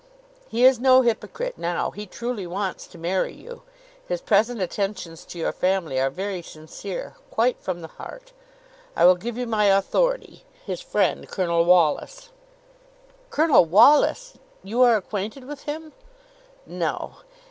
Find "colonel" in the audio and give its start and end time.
11.29-11.65, 13.29-13.65